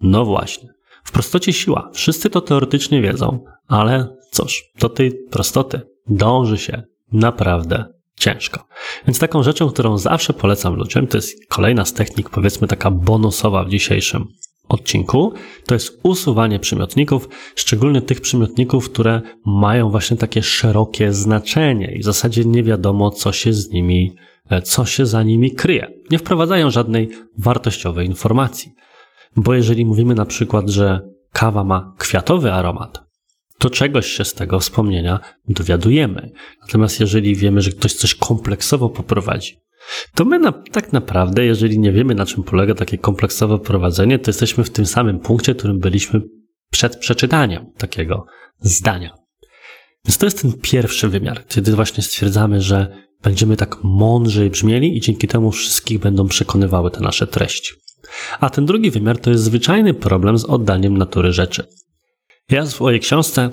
No 0.02 0.26
właśnie. 0.26 0.70
W 1.04 1.12
prostocie 1.12 1.54
siła. 1.54 1.90
Wszyscy 1.94 2.30
to 2.30 2.42
teoretycznie 2.42 3.02
wiedzą, 3.02 3.44
ale 3.68 4.16
cóż, 4.32 4.64
do 4.80 4.90
tej 4.90 5.12
prostoty 5.32 5.82
dąży 6.08 6.58
się 6.58 6.84
naprawdę 7.12 7.86
ciężko. 8.22 8.68
Więc 9.08 9.20
taką 9.20 9.44
rzeczą, 9.44 9.70
którą 9.70 9.98
zawsze 9.98 10.34
polecam 10.34 10.76
ludziom, 10.76 11.08
to 11.08 11.18
jest 11.18 11.46
kolejna 11.50 11.86
z 11.86 11.94
technik, 11.94 12.30
powiedzmy 12.30 12.68
taka 12.68 12.92
bonusowa 12.92 13.64
w 13.64 13.70
dzisiejszym 13.70 14.28
odcinku, 14.70 15.34
to 15.66 15.74
jest 15.74 16.00
usuwanie 16.04 16.60
przymiotników, 16.60 17.30
szczególnie 17.56 18.02
tych 18.02 18.22
przymiotników, 18.22 18.90
które 18.90 19.22
mają 19.46 19.90
właśnie 19.90 20.18
takie 20.18 20.44
szerokie 20.44 21.14
znaczenie 21.14 21.92
i 21.96 22.00
w 22.00 22.04
zasadzie 22.04 22.46
nie 22.46 22.64
wiadomo, 22.64 23.12
co 23.12 23.32
się 23.32 23.54
z 23.54 23.70
nimi, 23.70 24.16
e, 24.50 24.62
co 24.62 24.86
się 24.86 25.06
za 25.06 25.24
nimi 25.24 25.52
kryje. 25.52 25.88
Nie 26.12 26.20
wprowadzają 26.20 26.72
żadnej 26.72 27.10
wartościowej 27.38 28.08
informacji. 28.08 28.72
Bo 29.36 29.54
jeżeli 29.54 29.86
mówimy 29.86 30.16
na 30.16 30.26
przykład, 30.26 30.70
że 30.70 31.00
kawa 31.32 31.64
ma 31.64 31.94
kwiatowy 31.98 32.54
aromat, 32.54 33.11
to 33.62 33.70
czegoś 33.70 34.08
się 34.08 34.26
z 34.26 34.34
tego 34.34 34.60
wspomnienia 34.60 35.20
dowiadujemy. 35.50 36.32
Natomiast 36.62 37.00
jeżeli 37.00 37.36
wiemy, 37.36 37.62
że 37.62 37.72
ktoś 37.72 37.94
coś 37.94 38.16
kompleksowo 38.16 38.90
poprowadzi, 38.90 39.58
to 40.16 40.26
my 40.26 40.40
na, 40.40 40.52
tak 40.52 40.94
naprawdę, 40.94 41.46
jeżeli 41.46 41.80
nie 41.80 41.92
wiemy, 41.92 42.16
na 42.16 42.26
czym 42.26 42.44
polega 42.44 42.76
takie 42.76 42.98
kompleksowe 42.98 43.60
prowadzenie, 43.60 44.20
to 44.20 44.30
jesteśmy 44.30 44.64
w 44.64 44.70
tym 44.70 44.86
samym 44.86 45.20
punkcie, 45.20 45.54
w 45.54 45.58
którym 45.58 45.80
byliśmy 45.80 46.22
przed 46.72 46.98
przeczytaniem 46.98 47.66
takiego 47.78 48.26
zdania. 48.60 49.18
Więc 50.06 50.18
to 50.18 50.26
jest 50.26 50.42
ten 50.42 50.54
pierwszy 50.54 51.10
wymiar, 51.10 51.48
kiedy 51.48 51.76
właśnie 51.76 52.04
stwierdzamy, 52.04 52.62
że 52.62 53.06
będziemy 53.24 53.58
tak 53.58 53.84
mądrzej 53.84 54.50
brzmieli 54.50 54.98
i 54.98 55.02
dzięki 55.02 55.28
temu 55.28 55.52
wszystkich 55.52 56.00
będą 56.00 56.28
przekonywały 56.28 56.92
te 56.92 57.00
nasze 57.00 57.28
treści. 57.28 57.74
A 58.40 58.50
ten 58.50 58.66
drugi 58.66 58.92
wymiar 58.92 59.18
to 59.18 59.30
jest 59.30 59.44
zwyczajny 59.44 59.94
problem 59.94 60.38
z 60.38 60.46
oddaniem 60.46 60.98
natury 60.98 61.34
rzeczy. 61.34 61.64
Ja 62.52 62.64
w 62.64 62.70
swojej 62.70 63.00
książce 63.00 63.50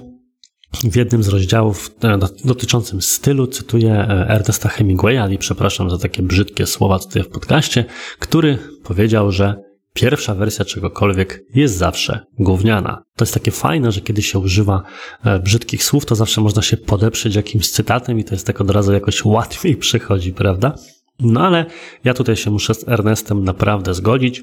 w 0.90 0.96
jednym 0.96 1.22
z 1.22 1.28
rozdziałów 1.28 1.90
e, 2.02 2.18
dotyczącym 2.44 3.02
stylu 3.02 3.46
cytuję 3.46 3.92
e, 3.92 4.28
Ernesta 4.28 4.68
Hemingwaya 4.68 5.32
i 5.32 5.38
przepraszam 5.38 5.90
za 5.90 5.98
takie 5.98 6.22
brzydkie 6.22 6.66
słowa 6.66 6.98
tutaj 6.98 7.22
w 7.22 7.28
podcaście, 7.28 7.84
który 8.18 8.58
powiedział, 8.84 9.32
że 9.32 9.54
pierwsza 9.94 10.34
wersja 10.34 10.64
czegokolwiek 10.64 11.44
jest 11.54 11.76
zawsze 11.76 12.20
gówniana. 12.38 13.02
To 13.16 13.24
jest 13.24 13.34
takie 13.34 13.50
fajne, 13.50 13.92
że 13.92 14.00
kiedy 14.00 14.22
się 14.22 14.38
używa 14.38 14.82
e, 15.24 15.38
brzydkich 15.38 15.84
słów, 15.84 16.06
to 16.06 16.14
zawsze 16.14 16.40
można 16.40 16.62
się 16.62 16.76
podeprzeć 16.76 17.34
jakimś 17.34 17.70
cytatem 17.70 18.18
i 18.18 18.24
to 18.24 18.34
jest 18.34 18.46
tak 18.46 18.60
od 18.60 18.70
razu 18.70 18.92
jakoś 18.92 19.24
łatwiej 19.24 19.76
przychodzi, 19.86 20.32
prawda? 20.32 20.74
No 21.20 21.46
ale 21.46 21.66
ja 22.04 22.14
tutaj 22.14 22.36
się 22.36 22.50
muszę 22.50 22.74
z 22.74 22.88
Ernestem 22.88 23.44
naprawdę 23.44 23.94
zgodzić. 23.94 24.42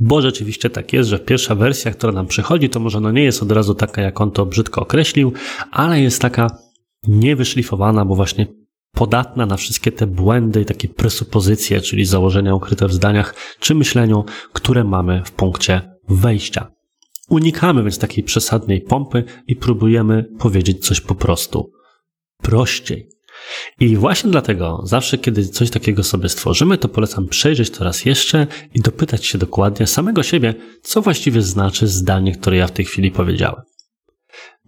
Bo 0.00 0.22
rzeczywiście 0.22 0.70
tak 0.70 0.92
jest, 0.92 1.10
że 1.10 1.18
pierwsza 1.18 1.54
wersja, 1.54 1.90
która 1.90 2.12
nam 2.12 2.26
przychodzi, 2.26 2.68
to 2.68 2.80
może 2.80 3.00
no 3.00 3.12
nie 3.12 3.24
jest 3.24 3.42
od 3.42 3.52
razu 3.52 3.74
taka, 3.74 4.02
jak 4.02 4.20
on 4.20 4.30
to 4.30 4.46
brzydko 4.46 4.80
określił, 4.80 5.32
ale 5.70 6.00
jest 6.00 6.22
taka 6.22 6.58
niewyszlifowana, 7.08 8.04
bo 8.04 8.14
właśnie 8.14 8.46
podatna 8.92 9.46
na 9.46 9.56
wszystkie 9.56 9.92
te 9.92 10.06
błędy 10.06 10.60
i 10.60 10.64
takie 10.64 10.88
presupozycje, 10.88 11.80
czyli 11.80 12.04
założenia 12.04 12.54
ukryte 12.54 12.88
w 12.88 12.92
zdaniach 12.92 13.34
czy 13.60 13.74
myśleniu, 13.74 14.24
które 14.52 14.84
mamy 14.84 15.22
w 15.24 15.32
punkcie 15.32 15.90
wejścia. 16.08 16.70
Unikamy 17.28 17.82
więc 17.82 17.98
takiej 17.98 18.24
przesadnej 18.24 18.80
pompy 18.80 19.24
i 19.46 19.56
próbujemy 19.56 20.24
powiedzieć 20.38 20.86
coś 20.86 21.00
po 21.00 21.14
prostu 21.14 21.72
prościej. 22.42 23.15
I 23.80 23.96
właśnie 23.96 24.30
dlatego 24.30 24.80
zawsze, 24.84 25.18
kiedy 25.18 25.44
coś 25.44 25.70
takiego 25.70 26.02
sobie 26.02 26.28
stworzymy, 26.28 26.78
to 26.78 26.88
polecam 26.88 27.28
przejrzeć 27.28 27.70
to 27.70 27.84
raz 27.84 28.04
jeszcze 28.04 28.46
i 28.74 28.80
dopytać 28.80 29.26
się 29.26 29.38
dokładnie 29.38 29.86
samego 29.86 30.22
siebie, 30.22 30.54
co 30.82 31.02
właściwie 31.02 31.42
znaczy 31.42 31.86
zdanie, 31.86 32.32
które 32.32 32.56
ja 32.56 32.66
w 32.66 32.72
tej 32.72 32.84
chwili 32.84 33.10
powiedziałem. 33.10 33.62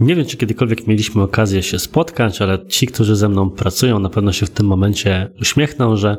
Nie 0.00 0.16
wiem, 0.16 0.26
czy 0.26 0.36
kiedykolwiek 0.36 0.86
mieliśmy 0.86 1.22
okazję 1.22 1.62
się 1.62 1.78
spotkać, 1.78 2.42
ale 2.42 2.66
ci, 2.66 2.86
którzy 2.86 3.16
ze 3.16 3.28
mną 3.28 3.50
pracują, 3.50 3.98
na 3.98 4.10
pewno 4.10 4.32
się 4.32 4.46
w 4.46 4.50
tym 4.50 4.66
momencie 4.66 5.32
uśmiechną, 5.40 5.96
że 5.96 6.16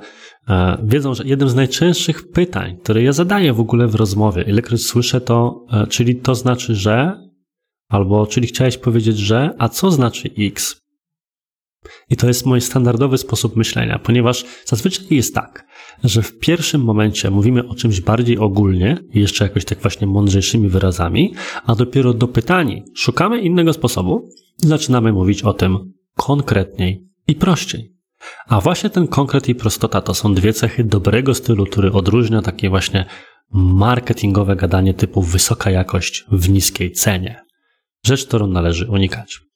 e, 0.50 0.78
wiedzą, 0.84 1.14
że 1.14 1.24
jednym 1.26 1.50
z 1.50 1.56
najczęstszych 1.56 2.32
pytań, 2.32 2.78
które 2.84 3.04
ja 3.04 3.14
zadaję 3.14 3.54
w 3.54 3.60
ogóle 3.60 3.88
w 3.88 3.96
rozmowie, 3.96 4.44
ilekroć 4.44 4.86
słyszę 4.86 5.22
to, 5.22 5.66
e, 5.72 5.88
czyli 5.88 6.16
to 6.16 6.36
znaczy, 6.36 6.76
że, 6.76 7.16
albo 7.90 8.28
czyli 8.28 8.48
chciałeś 8.48 8.78
powiedzieć, 8.78 9.18
że, 9.18 9.56
a 9.58 9.70
co 9.70 9.92
znaczy 9.92 10.30
X? 10.38 10.79
I 12.10 12.16
to 12.16 12.28
jest 12.28 12.46
mój 12.46 12.62
standardowy 12.62 13.18
sposób 13.18 13.56
myślenia, 13.56 14.00
ponieważ 14.00 14.46
zazwyczaj 14.66 15.06
jest 15.10 15.36
tak, 15.36 15.66
że 16.04 16.22
w 16.22 16.40
pierwszym 16.40 16.84
momencie 16.84 17.30
mówimy 17.30 17.68
o 17.68 17.76
czymś 17.76 18.02
bardziej 18.02 18.38
ogólnie 18.38 18.98
jeszcze 19.14 19.44
jakoś 19.44 19.66
tak 19.66 19.82
właśnie 19.82 20.08
mądrzejszymi 20.08 20.70
wyrazami, 20.70 21.34
a 21.66 21.76
dopiero 21.76 22.14
dopytani 22.14 22.84
szukamy 22.96 23.42
innego 23.42 23.74
sposobu 23.74 24.30
i 24.64 24.68
zaczynamy 24.68 25.14
mówić 25.14 25.44
o 25.44 25.54
tym 25.54 25.94
konkretniej 26.16 27.08
i 27.28 27.36
prościej. 27.36 27.96
A 28.48 28.62
właśnie 28.62 28.90
ten 28.90 29.08
konkret 29.08 29.50
i 29.50 29.56
prostota 29.56 30.02
to 30.02 30.14
są 30.14 30.34
dwie 30.34 30.54
cechy 30.54 30.84
dobrego 30.84 31.34
stylu, 31.36 31.66
który 31.66 31.92
odróżnia 31.92 32.42
takie 32.42 32.70
właśnie 32.70 33.06
marketingowe 33.52 34.56
gadanie 34.56 34.94
typu 34.94 35.22
wysoka 35.22 35.72
jakość 35.72 36.26
w 36.32 36.50
niskiej 36.50 36.92
cenie. 36.92 37.42
Rzecz, 38.06 38.26
którą 38.26 38.48
należy 38.48 38.88
unikać. 38.90 39.49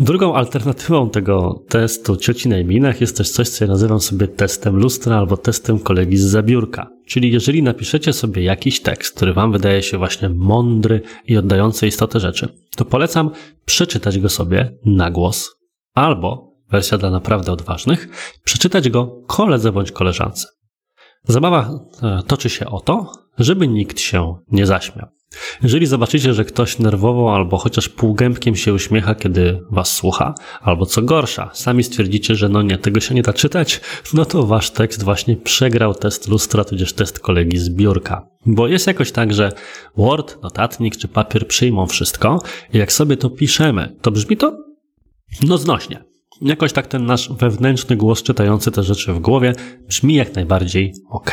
Drugą 0.00 0.34
alternatywą 0.34 1.10
tego 1.10 1.64
testu 1.68 2.16
cioci 2.16 2.48
na 2.48 2.62
minach 2.64 3.00
jest 3.00 3.16
też 3.16 3.30
coś, 3.30 3.48
co 3.48 3.64
ja 3.64 3.70
nazywam 3.70 4.00
sobie 4.00 4.28
testem 4.28 4.76
lustra 4.76 5.18
albo 5.18 5.36
testem 5.36 5.78
kolegi 5.78 6.16
z 6.16 6.24
zabiórka. 6.24 6.90
Czyli 7.06 7.32
jeżeli 7.32 7.62
napiszecie 7.62 8.12
sobie 8.12 8.42
jakiś 8.42 8.82
tekst, 8.82 9.16
który 9.16 9.32
wam 9.32 9.52
wydaje 9.52 9.82
się 9.82 9.98
właśnie 9.98 10.28
mądry 10.28 11.00
i 11.26 11.36
oddający 11.36 11.86
istotę 11.86 12.20
rzeczy, 12.20 12.48
to 12.76 12.84
polecam 12.84 13.30
przeczytać 13.64 14.18
go 14.18 14.28
sobie 14.28 14.78
na 14.84 15.10
głos 15.10 15.50
albo, 15.94 16.54
wersja 16.70 16.98
dla 16.98 17.10
naprawdę 17.10 17.52
odważnych, 17.52 18.08
przeczytać 18.44 18.90
go 18.90 19.22
koledze 19.26 19.72
bądź 19.72 19.92
koleżance. 19.92 20.57
Zabawa 21.24 21.70
e, 22.02 22.22
toczy 22.26 22.50
się 22.50 22.66
o 22.66 22.80
to, 22.80 23.12
żeby 23.38 23.68
nikt 23.68 24.00
się 24.00 24.34
nie 24.50 24.66
zaśmiał. 24.66 25.08
Jeżeli 25.62 25.86
zobaczycie, 25.86 26.34
że 26.34 26.44
ktoś 26.44 26.78
nerwowo 26.78 27.34
albo 27.34 27.58
chociaż 27.58 27.88
półgębkiem 27.88 28.56
się 28.56 28.74
uśmiecha, 28.74 29.14
kiedy 29.14 29.60
was 29.70 29.92
słucha, 29.92 30.34
albo 30.60 30.86
co 30.86 31.02
gorsza, 31.02 31.50
sami 31.54 31.84
stwierdzicie, 31.84 32.34
że 32.34 32.48
no 32.48 32.62
nie, 32.62 32.78
tego 32.78 33.00
się 33.00 33.14
nie 33.14 33.22
da 33.22 33.32
czytać, 33.32 33.80
no 34.14 34.24
to 34.24 34.46
wasz 34.46 34.70
tekst 34.70 35.02
właśnie 35.02 35.36
przegrał 35.36 35.94
test 35.94 36.28
lustra, 36.28 36.64
tudzież 36.64 36.92
test 36.92 37.20
kolegi 37.20 37.58
z 37.58 37.70
biurka. 37.70 38.28
Bo 38.46 38.68
jest 38.68 38.86
jakoś 38.86 39.12
tak, 39.12 39.34
że 39.34 39.52
Word, 39.96 40.42
notatnik 40.42 40.96
czy 40.96 41.08
papier 41.08 41.46
przyjmą 41.46 41.86
wszystko 41.86 42.42
i 42.72 42.78
jak 42.78 42.92
sobie 42.92 43.16
to 43.16 43.30
piszemy, 43.30 43.96
to 44.02 44.10
brzmi 44.10 44.36
to 44.36 44.56
no 45.42 45.58
znośnie. 45.58 46.07
Jakoś 46.42 46.72
tak 46.72 46.86
ten 46.86 47.06
nasz 47.06 47.32
wewnętrzny 47.32 47.96
głos 47.96 48.22
czytający 48.22 48.70
te 48.70 48.82
rzeczy 48.82 49.12
w 49.12 49.20
głowie 49.20 49.52
brzmi 49.88 50.14
jak 50.14 50.34
najbardziej 50.34 50.94
ok. 51.10 51.30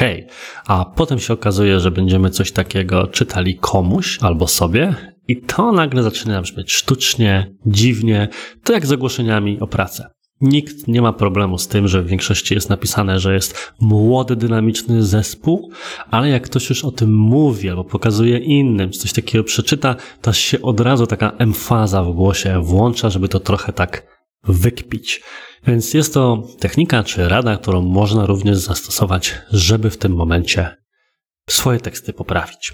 A 0.67 0.85
potem 0.85 1.19
się 1.19 1.33
okazuje, 1.33 1.79
że 1.79 1.91
będziemy 1.91 2.29
coś 2.29 2.51
takiego 2.51 3.07
czytali 3.07 3.57
komuś 3.57 4.17
albo 4.21 4.47
sobie 4.47 4.95
i 5.27 5.41
to 5.41 5.71
nagle 5.71 6.03
zaczyna 6.03 6.41
brzmieć 6.41 6.73
sztucznie, 6.73 7.55
dziwnie, 7.65 8.27
to 8.63 8.73
jak 8.73 8.85
z 8.85 8.91
ogłoszeniami 8.91 9.59
o 9.59 9.67
pracę. 9.67 10.09
Nikt 10.41 10.87
nie 10.87 11.01
ma 11.01 11.13
problemu 11.13 11.57
z 11.57 11.67
tym, 11.67 11.87
że 11.87 12.03
w 12.03 12.07
większości 12.07 12.53
jest 12.53 12.69
napisane, 12.69 13.19
że 13.19 13.33
jest 13.33 13.73
młody, 13.79 14.35
dynamiczny 14.35 15.03
zespół, 15.03 15.71
ale 16.11 16.29
jak 16.29 16.43
ktoś 16.43 16.69
już 16.69 16.85
o 16.85 16.91
tym 16.91 17.15
mówi 17.15 17.69
albo 17.69 17.83
pokazuje 17.83 18.37
innym, 18.37 18.91
coś 18.91 19.13
takiego 19.13 19.43
przeczyta, 19.43 19.95
to 20.21 20.33
się 20.33 20.61
od 20.61 20.79
razu 20.79 21.07
taka 21.07 21.31
emfaza 21.31 22.03
w 22.03 22.11
głosie 22.11 22.61
włącza, 22.63 23.09
żeby 23.09 23.29
to 23.29 23.39
trochę 23.39 23.73
tak 23.73 24.14
wykpić. 24.47 25.21
Więc 25.67 25.93
jest 25.93 26.13
to 26.13 26.43
technika 26.59 27.03
czy 27.03 27.29
rada, 27.29 27.57
którą 27.57 27.81
można 27.81 28.25
również 28.25 28.57
zastosować, 28.57 29.33
żeby 29.51 29.89
w 29.89 29.97
tym 29.97 30.15
momencie 30.15 30.75
swoje 31.49 31.79
teksty 31.79 32.13
poprawić. 32.13 32.73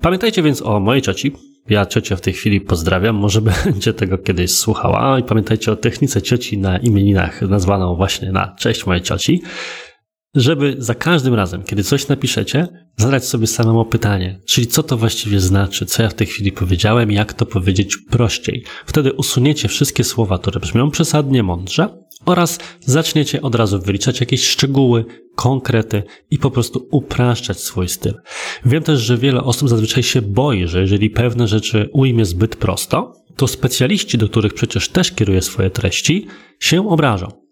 Pamiętajcie 0.00 0.42
więc 0.42 0.62
o 0.62 0.80
mojej 0.80 1.02
cioci. 1.02 1.32
Ja 1.68 1.86
ciocię 1.86 2.16
w 2.16 2.20
tej 2.20 2.32
chwili 2.32 2.60
pozdrawiam, 2.60 3.16
może 3.16 3.40
będzie 3.64 3.94
tego 3.94 4.18
kiedyś 4.18 4.54
słuchała. 4.54 5.18
I 5.18 5.22
pamiętajcie 5.22 5.72
o 5.72 5.76
technice 5.76 6.22
cioci 6.22 6.58
na 6.58 6.78
imieninach, 6.78 7.42
nazwaną 7.42 7.96
właśnie 7.96 8.32
na 8.32 8.56
cześć 8.58 8.86
mojej 8.86 9.02
cioci 9.02 9.42
żeby 10.34 10.74
za 10.78 10.94
każdym 10.94 11.34
razem, 11.34 11.62
kiedy 11.62 11.84
coś 11.84 12.08
napiszecie, 12.08 12.68
zadać 12.96 13.24
sobie 13.24 13.46
samemu 13.46 13.84
pytanie, 13.84 14.40
czyli 14.46 14.66
co 14.66 14.82
to 14.82 14.96
właściwie 14.96 15.40
znaczy, 15.40 15.86
co 15.86 16.02
ja 16.02 16.08
w 16.08 16.14
tej 16.14 16.26
chwili 16.26 16.52
powiedziałem, 16.52 17.10
jak 17.10 17.32
to 17.32 17.46
powiedzieć 17.46 17.96
prościej. 18.10 18.64
Wtedy 18.86 19.12
usuniecie 19.12 19.68
wszystkie 19.68 20.04
słowa, 20.04 20.38
które 20.38 20.60
brzmią 20.60 20.90
przesadnie 20.90 21.42
mądrze 21.42 22.06
oraz 22.26 22.58
zaczniecie 22.80 23.42
od 23.42 23.54
razu 23.54 23.80
wyliczać 23.80 24.20
jakieś 24.20 24.48
szczegóły, 24.48 25.04
konkrety 25.34 26.02
i 26.30 26.38
po 26.38 26.50
prostu 26.50 26.88
upraszczać 26.90 27.60
swój 27.60 27.88
styl. 27.88 28.14
Wiem 28.64 28.82
też, 28.82 29.00
że 29.00 29.18
wiele 29.18 29.42
osób 29.42 29.68
zazwyczaj 29.68 30.02
się 30.02 30.22
boi, 30.22 30.66
że 30.66 30.80
jeżeli 30.80 31.10
pewne 31.10 31.48
rzeczy 31.48 31.88
ujmie 31.92 32.24
zbyt 32.24 32.56
prosto, 32.56 33.12
to 33.36 33.48
specjaliści, 33.48 34.18
do 34.18 34.28
których 34.28 34.54
przecież 34.54 34.88
też 34.88 35.12
kieruje 35.12 35.42
swoje 35.42 35.70
treści, 35.70 36.26
się 36.60 36.88
obrażą. 36.88 37.45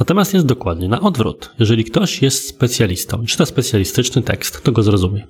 Natomiast 0.00 0.34
jest 0.34 0.46
dokładnie 0.46 0.88
na 0.88 1.00
odwrót. 1.00 1.50
Jeżeli 1.58 1.84
ktoś 1.84 2.22
jest 2.22 2.48
specjalistą 2.48 3.22
i 3.22 3.26
czyta 3.26 3.46
specjalistyczny 3.46 4.22
tekst, 4.22 4.62
to 4.62 4.72
go 4.72 4.82
zrozumie. 4.82 5.26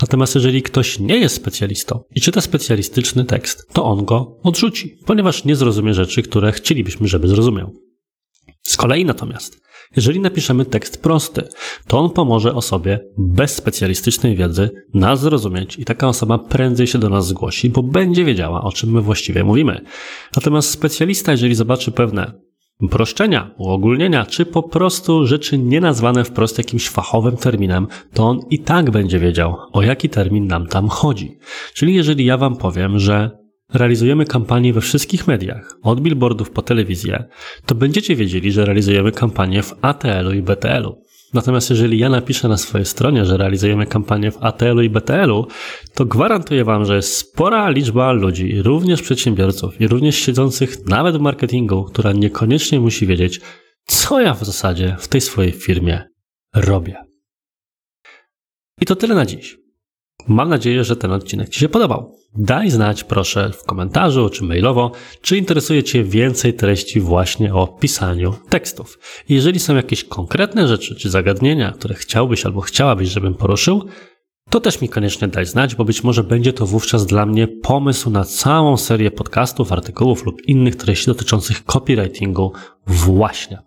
Natomiast 0.00 0.34
jeżeli 0.34 0.62
ktoś 0.62 0.98
nie 0.98 1.16
jest 1.16 1.34
specjalistą 1.34 2.02
i 2.14 2.20
czyta 2.20 2.40
specjalistyczny 2.40 3.24
tekst, 3.24 3.68
to 3.72 3.84
on 3.84 4.04
go 4.04 4.36
odrzuci, 4.42 4.98
ponieważ 5.06 5.44
nie 5.44 5.56
zrozumie 5.56 5.94
rzeczy, 5.94 6.22
które 6.22 6.52
chcielibyśmy, 6.52 7.08
żeby 7.08 7.28
zrozumiał. 7.28 7.72
Z 8.62 8.76
kolei 8.76 9.04
natomiast, 9.04 9.60
jeżeli 9.96 10.20
napiszemy 10.20 10.64
tekst 10.64 11.02
prosty, 11.02 11.48
to 11.86 11.98
on 11.98 12.10
pomoże 12.10 12.54
osobie 12.54 13.00
bez 13.18 13.54
specjalistycznej 13.54 14.36
wiedzy 14.36 14.70
nas 14.94 15.20
zrozumieć 15.20 15.78
i 15.78 15.84
taka 15.84 16.08
osoba 16.08 16.38
prędzej 16.38 16.86
się 16.86 16.98
do 16.98 17.08
nas 17.08 17.26
zgłosi, 17.26 17.70
bo 17.70 17.82
będzie 17.82 18.24
wiedziała, 18.24 18.62
o 18.62 18.72
czym 18.72 18.92
my 18.92 19.00
właściwie 19.00 19.44
mówimy. 19.44 19.80
Natomiast 20.36 20.70
specjalista, 20.70 21.32
jeżeli 21.32 21.54
zobaczy 21.54 21.92
pewne 21.92 22.51
uproszczenia, 22.82 23.50
uogólnienia, 23.58 24.26
czy 24.26 24.46
po 24.46 24.62
prostu 24.62 25.26
rzeczy 25.26 25.58
nienazwane 25.58 26.24
wprost 26.24 26.58
jakimś 26.58 26.88
fachowym 26.88 27.36
terminem, 27.36 27.86
to 28.14 28.24
on 28.24 28.40
i 28.50 28.58
tak 28.58 28.90
będzie 28.90 29.18
wiedział, 29.18 29.56
o 29.72 29.82
jaki 29.82 30.08
termin 30.08 30.46
nam 30.46 30.66
tam 30.66 30.88
chodzi. 30.88 31.38
Czyli 31.74 31.94
jeżeli 31.94 32.24
ja 32.24 32.36
wam 32.36 32.56
powiem, 32.56 32.98
że 32.98 33.30
realizujemy 33.74 34.24
kampanię 34.24 34.72
we 34.72 34.80
wszystkich 34.80 35.26
mediach, 35.26 35.76
od 35.82 36.00
billboardów 36.00 36.50
po 36.50 36.62
telewizję, 36.62 37.24
to 37.66 37.74
będziecie 37.74 38.16
wiedzieli, 38.16 38.52
że 38.52 38.64
realizujemy 38.64 39.12
kampanię 39.12 39.62
w 39.62 39.74
ATL-u 39.82 40.32
i 40.32 40.42
BTL-u. 40.42 41.02
Natomiast 41.32 41.70
jeżeli 41.70 41.98
ja 41.98 42.08
napiszę 42.08 42.48
na 42.48 42.56
swojej 42.56 42.86
stronie, 42.86 43.24
że 43.24 43.36
realizujemy 43.36 43.86
kampanię 43.86 44.30
w 44.30 44.42
ATL-u 44.42 44.82
i 44.82 44.90
BTL-u, 44.90 45.46
to 45.94 46.04
gwarantuję 46.04 46.64
Wam, 46.64 46.84
że 46.84 46.96
jest 46.96 47.16
spora 47.16 47.70
liczba 47.70 48.12
ludzi, 48.12 48.62
również 48.62 49.02
przedsiębiorców 49.02 49.80
i 49.80 49.88
również 49.88 50.16
siedzących 50.16 50.86
nawet 50.86 51.16
w 51.16 51.20
marketingu, 51.20 51.84
która 51.84 52.12
niekoniecznie 52.12 52.80
musi 52.80 53.06
wiedzieć, 53.06 53.40
co 53.86 54.20
ja 54.20 54.34
w 54.34 54.44
zasadzie 54.44 54.96
w 54.98 55.08
tej 55.08 55.20
swojej 55.20 55.52
firmie 55.52 56.08
robię. 56.54 56.96
I 58.80 58.86
to 58.86 58.96
tyle 58.96 59.14
na 59.14 59.26
dziś. 59.26 59.61
Mam 60.28 60.48
nadzieję, 60.48 60.84
że 60.84 60.96
ten 60.96 61.12
odcinek 61.12 61.48
Ci 61.48 61.60
się 61.60 61.68
podobał. 61.68 62.16
Daj 62.34 62.70
znać 62.70 63.04
proszę 63.04 63.50
w 63.52 63.64
komentarzu 63.64 64.30
czy 64.30 64.44
mailowo, 64.44 64.92
czy 65.22 65.36
interesuje 65.36 65.82
Cię 65.82 66.04
więcej 66.04 66.54
treści 66.54 67.00
właśnie 67.00 67.54
o 67.54 67.66
pisaniu 67.66 68.34
tekstów. 68.48 68.98
jeżeli 69.28 69.60
są 69.60 69.76
jakieś 69.76 70.04
konkretne 70.04 70.68
rzeczy 70.68 70.94
czy 70.94 71.10
zagadnienia, 71.10 71.72
które 71.72 71.94
chciałbyś 71.94 72.46
albo 72.46 72.60
chciałabyś, 72.60 73.08
żebym 73.08 73.34
poruszył, 73.34 73.88
to 74.50 74.60
też 74.60 74.80
mi 74.80 74.88
koniecznie 74.88 75.28
daj 75.28 75.46
znać, 75.46 75.74
bo 75.74 75.84
być 75.84 76.04
może 76.04 76.24
będzie 76.24 76.52
to 76.52 76.66
wówczas 76.66 77.06
dla 77.06 77.26
mnie 77.26 77.48
pomysł 77.48 78.10
na 78.10 78.24
całą 78.24 78.76
serię 78.76 79.10
podcastów, 79.10 79.72
artykułów 79.72 80.26
lub 80.26 80.42
innych 80.42 80.76
treści 80.76 81.06
dotyczących 81.06 81.64
copywritingu 81.64 82.52
właśnie. 82.86 83.58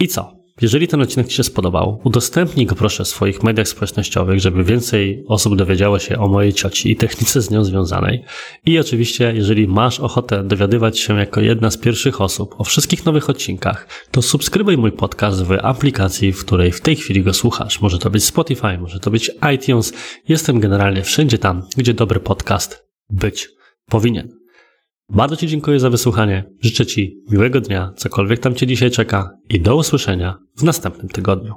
I 0.00 0.08
co? 0.08 0.33
Jeżeli 0.60 0.88
ten 0.88 1.00
odcinek 1.00 1.28
Ci 1.28 1.34
się 1.34 1.44
spodobał, 1.44 2.00
udostępnij 2.04 2.66
go 2.66 2.74
proszę 2.74 3.04
w 3.04 3.08
swoich 3.08 3.42
mediach 3.42 3.68
społecznościowych, 3.68 4.40
żeby 4.40 4.64
więcej 4.64 5.24
osób 5.28 5.56
dowiedziało 5.56 5.98
się 5.98 6.18
o 6.18 6.28
mojej 6.28 6.52
cioci 6.52 6.90
i 6.90 6.96
technice 6.96 7.42
z 7.42 7.50
nią 7.50 7.64
związanej. 7.64 8.24
I 8.66 8.78
oczywiście, 8.78 9.32
jeżeli 9.34 9.68
masz 9.68 10.00
ochotę 10.00 10.44
dowiadywać 10.44 10.98
się 10.98 11.18
jako 11.18 11.40
jedna 11.40 11.70
z 11.70 11.78
pierwszych 11.78 12.20
osób 12.20 12.54
o 12.58 12.64
wszystkich 12.64 13.06
nowych 13.06 13.30
odcinkach, 13.30 13.88
to 14.10 14.22
subskrybuj 14.22 14.76
mój 14.76 14.92
podcast 14.92 15.42
w 15.42 15.52
aplikacji, 15.52 16.32
w 16.32 16.44
której 16.44 16.72
w 16.72 16.80
tej 16.80 16.96
chwili 16.96 17.22
go 17.22 17.32
słuchasz. 17.32 17.80
Może 17.80 17.98
to 17.98 18.10
być 18.10 18.24
Spotify, 18.24 18.78
może 18.78 19.00
to 19.00 19.10
być 19.10 19.30
iTunes. 19.54 19.92
Jestem 20.28 20.60
generalnie 20.60 21.02
wszędzie 21.02 21.38
tam, 21.38 21.62
gdzie 21.76 21.94
dobry 21.94 22.20
podcast 22.20 22.84
być 23.10 23.48
powinien. 23.86 24.43
Bardzo 25.08 25.36
Ci 25.36 25.46
dziękuję 25.48 25.80
za 25.80 25.90
wysłuchanie. 25.90 26.44
Życzę 26.60 26.86
Ci 26.86 27.22
miłego 27.30 27.60
dnia, 27.60 27.92
cokolwiek 27.96 28.40
tam 28.40 28.54
Cię 28.54 28.66
dzisiaj 28.66 28.90
czeka 28.90 29.30
i 29.48 29.60
do 29.60 29.76
usłyszenia 29.76 30.38
w 30.56 30.62
następnym 30.62 31.08
tygodniu. 31.08 31.54